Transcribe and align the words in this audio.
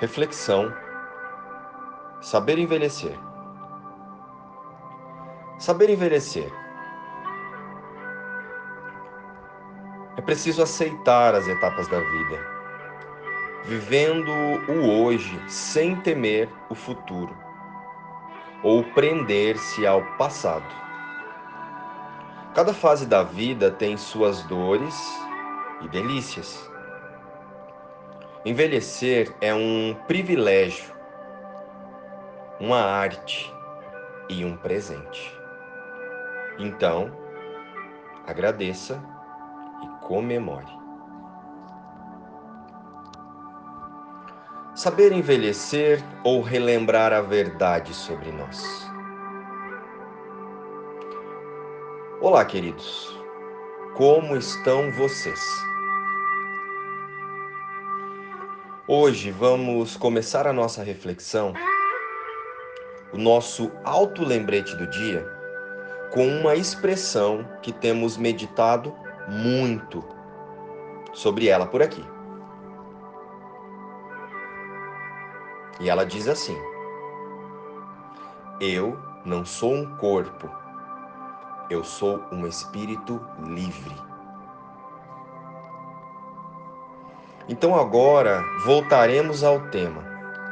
Reflexão: 0.00 0.72
Saber 2.20 2.56
envelhecer. 2.56 3.18
Saber 5.58 5.90
envelhecer. 5.90 6.52
É 10.16 10.20
preciso 10.20 10.62
aceitar 10.62 11.34
as 11.34 11.48
etapas 11.48 11.88
da 11.88 11.98
vida, 11.98 12.46
vivendo 13.64 14.30
o 14.68 15.02
hoje 15.02 15.40
sem 15.48 15.96
temer 15.96 16.48
o 16.70 16.76
futuro 16.76 17.36
ou 18.62 18.84
prender-se 18.84 19.84
ao 19.84 20.02
passado. 20.16 20.66
Cada 22.54 22.72
fase 22.72 23.04
da 23.04 23.24
vida 23.24 23.70
tem 23.70 23.96
suas 23.96 24.42
dores 24.44 24.96
e 25.80 25.88
delícias. 25.88 26.67
Envelhecer 28.44 29.34
é 29.40 29.52
um 29.52 29.96
privilégio, 30.06 30.94
uma 32.60 32.80
arte 32.80 33.52
e 34.28 34.44
um 34.44 34.56
presente. 34.56 35.36
Então, 36.56 37.10
agradeça 38.24 39.02
e 39.82 40.06
comemore. 40.06 40.78
Saber 44.72 45.10
envelhecer 45.10 46.00
ou 46.22 46.40
relembrar 46.40 47.12
a 47.12 47.20
verdade 47.20 47.92
sobre 47.92 48.30
nós. 48.30 48.88
Olá, 52.20 52.44
queridos. 52.44 53.18
Como 53.96 54.36
estão 54.36 54.92
vocês? 54.92 55.68
Hoje 58.90 59.30
vamos 59.30 59.98
começar 59.98 60.46
a 60.46 60.52
nossa 60.52 60.82
reflexão, 60.82 61.52
o 63.12 63.18
nosso 63.18 63.70
auto-lembrete 63.84 64.74
do 64.76 64.86
dia, 64.86 65.30
com 66.10 66.26
uma 66.26 66.54
expressão 66.54 67.46
que 67.60 67.70
temos 67.70 68.16
meditado 68.16 68.96
muito 69.28 70.02
sobre 71.12 71.48
ela 71.48 71.66
por 71.66 71.82
aqui. 71.82 72.02
E 75.80 75.90
ela 75.90 76.06
diz 76.06 76.26
assim: 76.26 76.56
Eu 78.58 78.98
não 79.22 79.44
sou 79.44 79.74
um 79.74 79.96
corpo, 79.98 80.48
eu 81.68 81.84
sou 81.84 82.24
um 82.32 82.46
espírito 82.46 83.20
livre. 83.46 84.07
Então 87.48 87.74
agora 87.74 88.42
voltaremos 88.64 89.42
ao 89.42 89.58
tema 89.70 90.04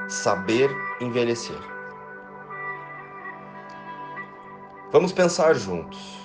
saber 0.09 0.71
envelhecer. 1.01 1.59
Vamos 4.93 5.13
pensar 5.13 5.55
juntos. 5.55 6.17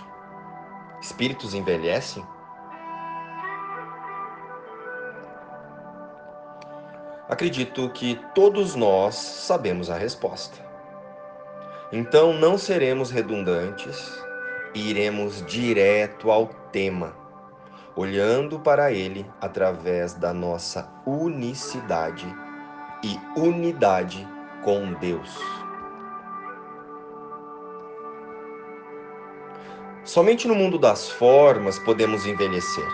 Espíritos 1.01 1.53
envelhecem? 1.53 2.25
Acredito 7.27 7.89
que 7.89 8.19
todos 8.35 8.75
nós 8.75 9.15
sabemos 9.15 9.89
a 9.89 9.97
resposta. 9.97 10.57
Então 11.91 12.33
não 12.33 12.57
seremos 12.57 13.09
redundantes 13.11 14.23
e 14.73 14.89
iremos 14.89 15.45
direto 15.45 16.31
ao 16.31 16.47
tema, 16.71 17.13
olhando 17.95 18.59
para 18.59 18.91
ele 18.91 19.25
através 19.39 20.13
da 20.13 20.33
nossa 20.33 20.89
unicidade 21.05 22.25
e 23.03 23.19
unidade 23.39 24.27
com 24.63 24.93
Deus. 24.93 25.39
Somente 30.03 30.47
no 30.47 30.55
mundo 30.55 30.79
das 30.79 31.09
formas 31.09 31.77
podemos 31.79 32.25
envelhecer, 32.25 32.87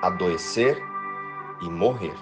adoecer 0.00 0.80
e 1.60 1.68
morrer. 1.68 2.14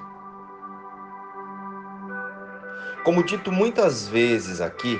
Como 3.04 3.22
dito 3.22 3.52
muitas 3.52 4.08
vezes 4.08 4.60
aqui, 4.60 4.98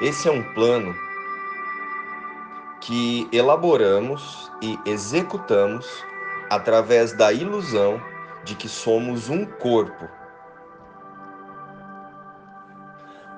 esse 0.00 0.28
é 0.28 0.32
um 0.32 0.42
plano 0.54 0.94
que 2.88 3.28
elaboramos 3.30 4.50
e 4.62 4.78
executamos 4.86 5.86
através 6.48 7.12
da 7.12 7.30
ilusão 7.30 8.00
de 8.44 8.54
que 8.54 8.66
somos 8.66 9.28
um 9.28 9.44
corpo. 9.44 10.08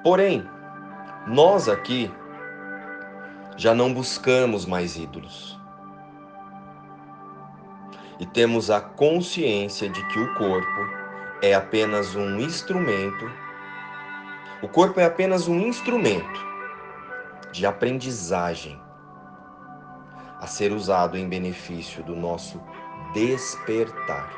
Porém, 0.04 0.48
nós 1.26 1.68
aqui 1.68 2.08
já 3.56 3.74
não 3.74 3.92
buscamos 3.92 4.64
mais 4.64 4.96
ídolos. 4.96 5.58
E 8.20 8.26
temos 8.26 8.70
a 8.70 8.80
consciência 8.80 9.88
de 9.88 10.00
que 10.06 10.20
o 10.20 10.34
corpo 10.34 10.80
é 11.42 11.54
apenas 11.54 12.14
um 12.14 12.38
instrumento 12.38 13.28
o 14.62 14.68
corpo 14.68 15.00
é 15.00 15.06
apenas 15.06 15.48
um 15.48 15.58
instrumento 15.58 16.46
de 17.50 17.66
aprendizagem 17.66 18.80
a 20.40 20.46
ser 20.46 20.72
usado 20.72 21.18
em 21.18 21.28
benefício 21.28 22.02
do 22.02 22.16
nosso 22.16 22.60
despertar. 23.12 24.30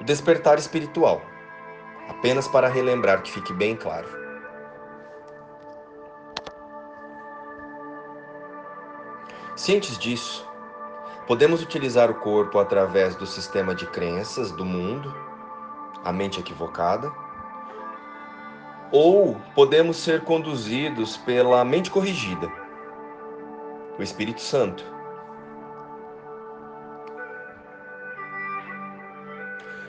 O 0.00 0.04
despertar 0.04 0.58
espiritual, 0.58 1.22
apenas 2.08 2.46
para 2.46 2.68
relembrar 2.68 3.22
que 3.22 3.32
fique 3.32 3.52
bem 3.54 3.74
claro. 3.74 4.06
Cientes 9.56 9.96
disso, 9.96 10.46
podemos 11.26 11.62
utilizar 11.62 12.10
o 12.10 12.14
corpo 12.14 12.58
através 12.58 13.16
do 13.16 13.26
sistema 13.26 13.74
de 13.74 13.86
crenças 13.86 14.52
do 14.52 14.66
mundo, 14.66 15.14
a 16.04 16.12
mente 16.12 16.38
equivocada, 16.38 17.10
ou 18.92 19.40
podemos 19.54 19.96
ser 19.96 20.22
conduzidos 20.24 21.16
pela 21.16 21.64
mente 21.64 21.90
corrigida, 21.90 22.65
o 23.98 24.02
Espírito 24.02 24.40
Santo. 24.40 24.84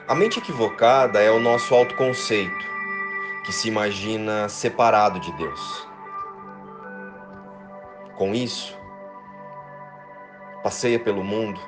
A 0.07 0.15
mente 0.15 0.39
equivocada 0.39 1.19
é 1.19 1.29
o 1.29 1.39
nosso 1.39 1.75
autoconceito, 1.75 2.65
que 3.45 3.51
se 3.51 3.67
imagina 3.67 4.47
separado 4.47 5.19
de 5.19 5.31
Deus. 5.33 5.87
Com 8.15 8.33
isso, 8.33 8.77
passeia 10.63 10.99
pelo 10.99 11.23
mundo 11.23 11.59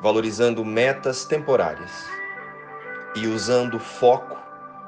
valorizando 0.00 0.64
metas 0.64 1.24
temporárias 1.24 2.08
e 3.16 3.26
usando 3.26 3.74
o 3.74 3.80
foco 3.80 4.36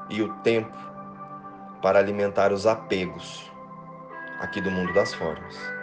e 0.09 0.21
o 0.21 0.33
tempo 0.35 0.77
para 1.81 1.99
alimentar 1.99 2.53
os 2.53 2.65
apegos 2.65 3.51
aqui 4.39 4.61
do 4.61 4.71
mundo 4.71 4.93
das 4.93 5.13
formas. 5.13 5.80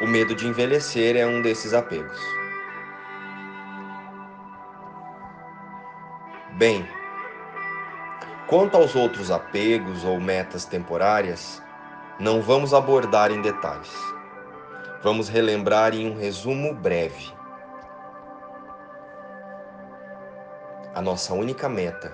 O 0.00 0.06
medo 0.06 0.34
de 0.34 0.46
envelhecer 0.46 1.16
é 1.16 1.26
um 1.26 1.42
desses 1.42 1.74
apegos. 1.74 2.18
Bem, 6.52 6.86
quanto 8.46 8.76
aos 8.76 8.94
outros 8.96 9.30
apegos 9.30 10.04
ou 10.04 10.20
metas 10.20 10.64
temporárias, 10.64 11.62
não 12.18 12.42
vamos 12.42 12.74
abordar 12.74 13.30
em 13.30 13.40
detalhes. 13.40 13.92
Vamos 15.02 15.28
relembrar 15.28 15.94
em 15.94 16.10
um 16.10 16.18
resumo 16.18 16.74
breve. 16.74 17.40
a 20.94 21.00
nossa 21.00 21.32
única 21.32 21.68
meta, 21.68 22.12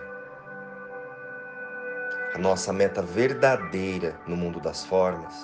a 2.35 2.39
nossa 2.39 2.73
meta 2.73 3.01
verdadeira 3.01 4.21
no 4.27 4.37
mundo 4.37 4.61
das 4.61 4.85
formas, 4.85 5.35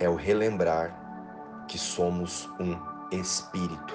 é 0.00 0.08
o 0.08 0.14
relembrar 0.14 0.94
que 1.68 1.78
somos 1.78 2.48
um 2.60 2.76
espírito 3.10 3.94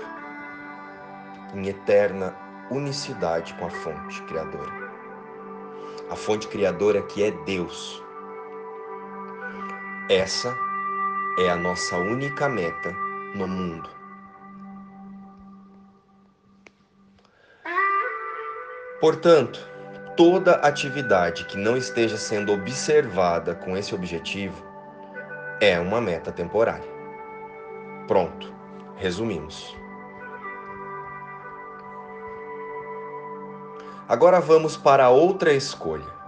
em 1.54 1.68
eterna 1.68 2.36
unicidade 2.70 3.54
com 3.56 3.66
a 3.66 3.70
fonte 3.70 4.22
criadora. 4.24 4.72
A 6.10 6.16
fonte 6.16 6.48
criadora 6.48 7.02
que 7.04 7.24
é 7.24 7.32
Deus. 7.46 8.02
Essa 10.10 10.56
é 11.40 11.50
a 11.50 11.56
nossa 11.56 11.98
única 11.98 12.50
meta 12.50 12.92
no 13.36 13.48
mundo. 13.48 13.90
Portanto, 19.00 19.60
toda 20.16 20.56
atividade 20.56 21.46
que 21.46 21.58
não 21.58 21.76
esteja 21.76 22.18
sendo 22.18 22.54
observada 22.54 23.56
com 23.56 23.76
esse 23.76 23.96
objetivo 23.96 24.71
é 25.62 25.80
uma 25.80 26.02
meta 26.02 26.32
temporária. 26.32 26.90
Pronto, 28.08 28.52
resumimos. 28.96 29.78
Agora 34.10 34.42
vamos 34.42 34.76
para 34.76 35.10
outra 35.10 35.54
escolha. 35.54 36.20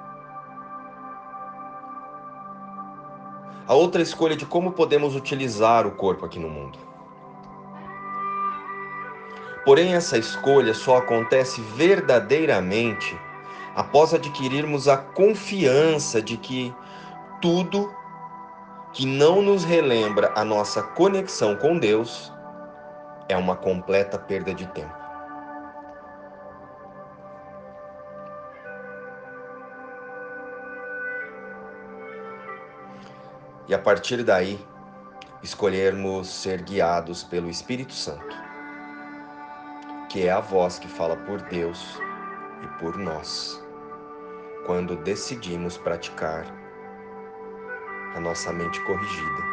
A 3.67 3.73
outra 3.73 4.03
escolha 4.03 4.35
de 4.35 4.45
como 4.45 4.73
podemos 4.73 5.15
utilizar 5.15 5.87
o 5.87 5.91
corpo 5.91 6.25
aqui 6.25 6.37
no 6.37 6.49
mundo. 6.49 6.77
Porém, 9.65 9.95
essa 9.95 10.17
escolha 10.17 10.75
só 10.75 10.97
acontece 10.97 11.59
verdadeiramente 11.75 13.19
após 13.75 14.13
adquirirmos 14.13 14.87
a 14.87 14.97
confiança 14.97 16.21
de 16.21 16.37
que 16.37 16.73
tudo 17.41 18.02
que 18.93 19.07
não 19.07 19.41
nos 19.41 19.63
relembra 19.63 20.31
a 20.35 20.45
nossa 20.45 20.83
conexão 20.83 21.55
com 21.55 21.79
Deus 21.79 22.31
é 23.27 23.35
uma 23.35 23.55
completa 23.55 24.19
perda 24.19 24.53
de 24.53 24.67
tempo. 24.67 24.93
E 33.67 33.73
a 33.73 33.79
partir 33.79 34.23
daí, 34.23 34.63
escolhermos 35.41 36.27
ser 36.27 36.61
guiados 36.61 37.23
pelo 37.23 37.49
Espírito 37.49 37.93
Santo, 37.93 38.35
que 40.09 40.27
é 40.27 40.31
a 40.31 40.39
voz 40.39 40.77
que 40.77 40.87
fala 40.87 41.15
por 41.15 41.41
Deus 41.43 41.97
e 42.61 42.67
por 42.79 42.95
nós, 42.97 43.59
quando 44.67 44.95
decidimos 44.97 45.77
praticar 45.77 46.62
a 48.15 48.19
nossa 48.19 48.51
mente 48.53 48.79
corrigida 48.81 49.43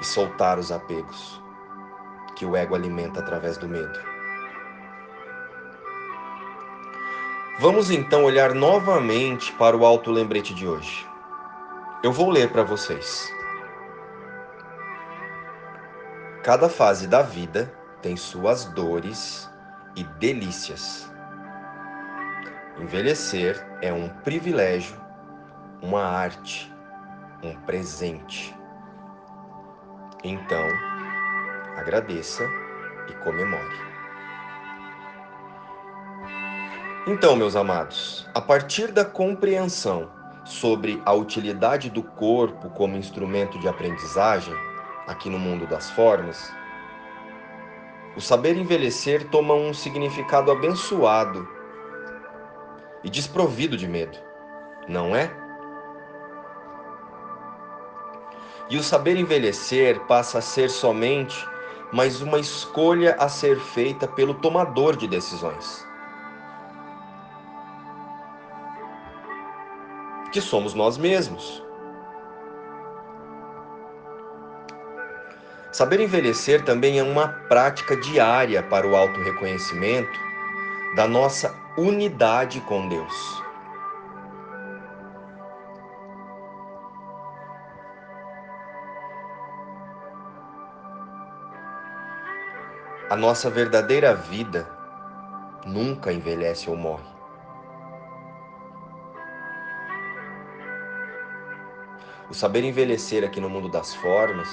e 0.00 0.04
soltar 0.04 0.58
os 0.58 0.70
apegos 0.70 1.42
que 2.36 2.46
o 2.46 2.56
ego 2.56 2.74
alimenta 2.74 3.20
através 3.20 3.56
do 3.56 3.68
medo. 3.68 3.98
Vamos 7.58 7.90
então 7.90 8.22
olhar 8.24 8.54
novamente 8.54 9.52
para 9.54 9.76
o 9.76 9.84
alto 9.84 10.12
lembrete 10.12 10.54
de 10.54 10.66
hoje. 10.66 11.04
Eu 12.02 12.12
vou 12.12 12.30
ler 12.30 12.52
para 12.52 12.62
vocês. 12.62 13.28
Cada 16.44 16.68
fase 16.68 17.08
da 17.08 17.20
vida 17.20 17.72
tem 18.00 18.16
suas 18.16 18.66
dores 18.66 19.50
e 19.96 20.04
delícias. 20.04 21.12
Envelhecer 22.80 23.66
é 23.82 23.92
um 23.92 24.08
privilégio 24.08 25.07
uma 25.82 26.02
arte, 26.02 26.72
um 27.42 27.54
presente. 27.62 28.54
Então, 30.24 30.64
agradeça 31.76 32.44
e 33.08 33.12
comemore. 33.24 33.88
Então, 37.06 37.36
meus 37.36 37.56
amados, 37.56 38.28
a 38.34 38.40
partir 38.40 38.92
da 38.92 39.04
compreensão 39.04 40.10
sobre 40.44 41.00
a 41.06 41.12
utilidade 41.12 41.88
do 41.88 42.02
corpo 42.02 42.68
como 42.70 42.96
instrumento 42.96 43.58
de 43.58 43.68
aprendizagem, 43.68 44.54
aqui 45.06 45.30
no 45.30 45.38
mundo 45.38 45.66
das 45.66 45.90
formas, 45.90 46.52
o 48.16 48.20
saber 48.20 48.56
envelhecer 48.56 49.28
toma 49.30 49.54
um 49.54 49.72
significado 49.72 50.50
abençoado 50.50 51.48
e 53.04 53.08
desprovido 53.08 53.76
de 53.76 53.86
medo, 53.86 54.18
não 54.88 55.14
é? 55.14 55.47
E 58.70 58.76
o 58.76 58.82
saber 58.82 59.16
envelhecer 59.16 59.98
passa 60.00 60.38
a 60.38 60.42
ser 60.42 60.68
somente 60.68 61.46
mais 61.92 62.20
uma 62.20 62.38
escolha 62.38 63.16
a 63.18 63.28
ser 63.28 63.58
feita 63.58 64.06
pelo 64.06 64.34
tomador 64.34 64.94
de 64.94 65.08
decisões. 65.08 65.86
Que 70.30 70.40
somos 70.40 70.74
nós 70.74 70.98
mesmos. 70.98 71.62
Saber 75.72 76.00
envelhecer 76.00 76.64
também 76.64 76.98
é 76.98 77.02
uma 77.02 77.28
prática 77.48 77.96
diária 77.96 78.62
para 78.62 78.86
o 78.86 78.94
auto-reconhecimento 78.94 80.18
da 80.94 81.08
nossa 81.08 81.54
unidade 81.78 82.60
com 82.62 82.88
Deus. 82.88 83.47
A 93.10 93.16
nossa 93.16 93.48
verdadeira 93.48 94.14
vida 94.14 94.68
nunca 95.64 96.12
envelhece 96.12 96.68
ou 96.68 96.76
morre. 96.76 97.08
O 102.28 102.34
saber 102.34 102.64
envelhecer 102.64 103.24
aqui 103.24 103.40
no 103.40 103.48
mundo 103.48 103.70
das 103.70 103.94
formas 103.94 104.46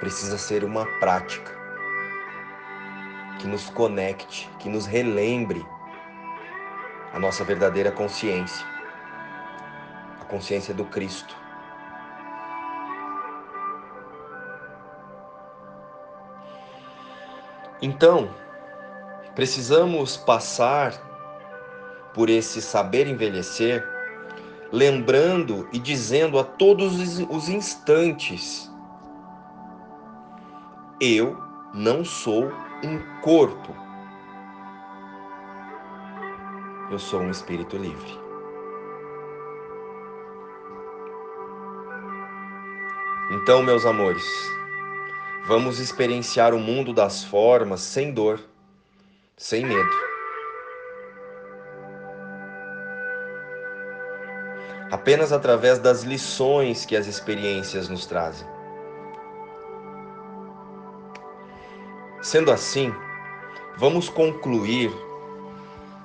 precisa 0.00 0.36
ser 0.36 0.64
uma 0.64 0.84
prática 0.98 1.52
que 3.38 3.46
nos 3.46 3.70
conecte, 3.70 4.50
que 4.58 4.68
nos 4.68 4.84
relembre 4.84 5.64
a 7.12 7.20
nossa 7.20 7.44
verdadeira 7.44 7.92
consciência, 7.92 8.66
a 10.20 10.24
consciência 10.24 10.74
do 10.74 10.84
Cristo. 10.86 11.41
Então, 17.82 18.30
precisamos 19.34 20.16
passar 20.16 20.92
por 22.14 22.30
esse 22.30 22.62
saber 22.62 23.08
envelhecer, 23.08 23.84
lembrando 24.70 25.68
e 25.72 25.80
dizendo 25.80 26.38
a 26.38 26.44
todos 26.44 27.18
os 27.28 27.48
instantes: 27.48 28.70
eu 31.00 31.36
não 31.74 32.04
sou 32.04 32.52
um 32.84 33.20
corpo, 33.20 33.74
eu 36.88 37.00
sou 37.00 37.20
um 37.20 37.30
espírito 37.30 37.76
livre. 37.76 38.22
Então, 43.32 43.60
meus 43.60 43.84
amores, 43.84 44.22
Vamos 45.44 45.80
experienciar 45.80 46.54
o 46.54 46.58
mundo 46.60 46.92
das 46.92 47.24
formas 47.24 47.80
sem 47.80 48.12
dor, 48.12 48.40
sem 49.36 49.66
medo. 49.66 49.90
Apenas 54.88 55.32
através 55.32 55.80
das 55.80 56.04
lições 56.04 56.86
que 56.86 56.94
as 56.94 57.08
experiências 57.08 57.88
nos 57.88 58.06
trazem. 58.06 58.46
Sendo 62.22 62.52
assim, 62.52 62.94
vamos 63.76 64.08
concluir 64.08 64.92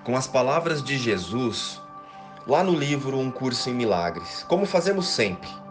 com 0.03 0.17
as 0.17 0.25
palavras 0.25 0.82
de 0.82 0.98
Jesus 0.98 1.79
lá 2.48 2.63
no 2.63 2.74
livro 2.74 3.20
Um 3.20 3.29
Curso 3.29 3.70
em 3.70 3.74
Milagres, 3.74 4.44
como 4.50 4.65
fazemos 4.65 5.06
sempre. 5.08 5.67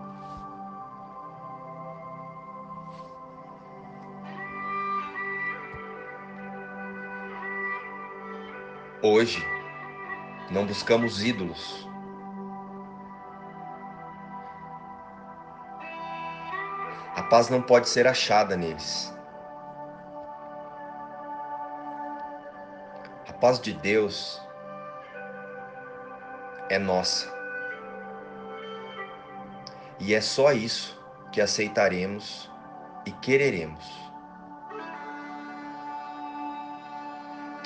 Hoje, 9.03 9.47
não 10.51 10.65
buscamos 10.65 11.23
ídolos. 11.23 11.87
A 17.15 17.23
paz 17.25 17.51
não 17.51 17.61
pode 17.61 17.91
ser 17.91 18.07
achada 18.07 18.57
neles. 18.57 19.15
A 23.29 23.33
paz 23.35 23.61
de 23.61 23.75
Deus 23.75 24.41
é 26.71 26.79
nossa. 26.79 27.31
E 30.01 30.15
é 30.15 30.23
só 30.23 30.53
isso 30.53 30.99
que 31.33 31.43
aceitaremos 31.43 32.51
e 33.05 33.13
quereremos. 33.13 34.06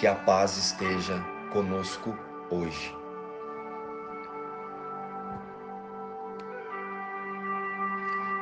Que 0.00 0.06
a 0.06 0.14
paz 0.14 0.56
esteja 0.56 1.22
conosco 1.52 2.16
hoje. 2.50 2.96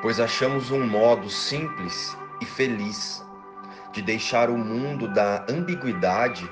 Pois 0.00 0.20
achamos 0.20 0.70
um 0.70 0.86
modo 0.86 1.28
simples 1.28 2.16
e 2.40 2.44
feliz 2.44 3.26
de 3.92 4.00
deixar 4.02 4.50
o 4.50 4.56
mundo 4.56 5.12
da 5.12 5.44
ambiguidade 5.50 6.48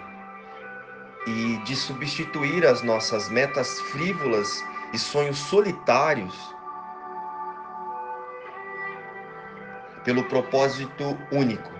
e 1.24 1.56
de 1.58 1.76
substituir 1.76 2.66
as 2.66 2.82
nossas 2.82 3.28
metas 3.28 3.80
frívolas 3.82 4.60
e 4.92 4.98
sonhos 4.98 5.38
solitários 5.38 6.34
pelo 10.02 10.24
propósito 10.24 11.16
único 11.30 11.70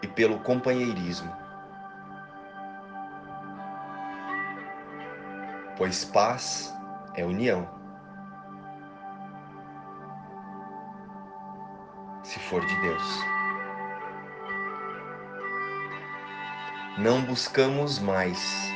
e 0.00 0.06
pelo 0.06 0.38
companheirismo. 0.38 1.41
Pois 5.82 6.04
paz 6.04 6.72
é 7.16 7.24
união. 7.24 7.68
Se 12.22 12.38
for 12.38 12.64
de 12.64 12.80
Deus. 12.82 13.18
Não 16.98 17.22
buscamos 17.22 17.98
mais. 17.98 18.72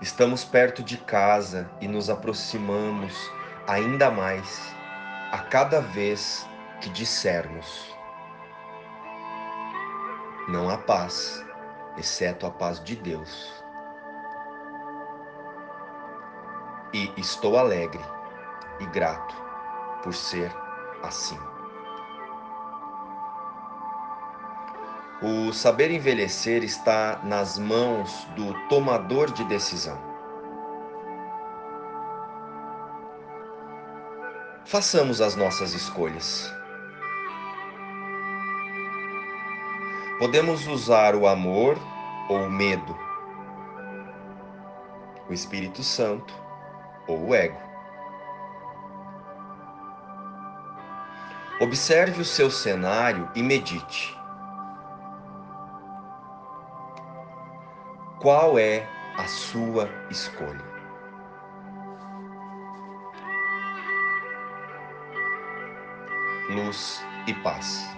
Estamos 0.00 0.42
perto 0.42 0.82
de 0.82 0.96
casa 0.96 1.70
e 1.82 1.86
nos 1.86 2.08
aproximamos 2.08 3.12
ainda 3.68 4.10
mais 4.10 4.74
a 5.32 5.40
cada 5.40 5.82
vez 5.82 6.48
que 6.80 6.88
dissermos: 6.88 7.94
Não 10.48 10.70
há 10.70 10.78
paz, 10.78 11.45
exceto 11.96 12.46
a 12.46 12.50
paz 12.50 12.82
de 12.82 12.96
Deus. 12.96 13.52
E 16.92 17.12
estou 17.16 17.58
alegre 17.58 18.02
e 18.80 18.86
grato 18.86 19.34
por 20.02 20.14
ser 20.14 20.54
assim. 21.02 21.38
O 25.22 25.52
saber 25.52 25.90
envelhecer 25.90 26.62
está 26.62 27.20
nas 27.24 27.58
mãos 27.58 28.24
do 28.36 28.52
tomador 28.68 29.32
de 29.32 29.44
decisão. 29.44 29.98
Façamos 34.66 35.20
as 35.20 35.34
nossas 35.34 35.72
escolhas. 35.72 36.52
Podemos 40.18 40.66
usar 40.66 41.14
o 41.14 41.26
amor 41.26 41.76
ou 42.28 42.46
o 42.46 42.50
medo, 42.50 42.96
o 45.28 45.32
Espírito 45.32 45.82
Santo 45.82 46.34
ou 47.06 47.28
o 47.28 47.34
ego. 47.34 47.60
Observe 51.60 52.20
o 52.20 52.24
seu 52.24 52.50
cenário 52.50 53.30
e 53.34 53.42
medite. 53.42 54.16
Qual 58.20 58.58
é 58.58 58.88
a 59.18 59.26
sua 59.26 59.88
escolha? 60.10 60.76
luz 66.48 67.04
e 67.26 67.34
paz. 67.34 67.95